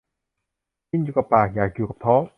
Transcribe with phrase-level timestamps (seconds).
[0.89, 2.21] กินอยู่กับปาก อยากอยู่กับท้อง